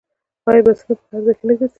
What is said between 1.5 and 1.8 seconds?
ګرځي؟